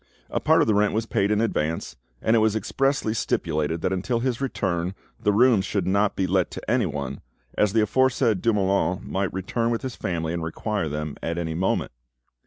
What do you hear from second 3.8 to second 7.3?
that until his return the rooms should not be let to anyone,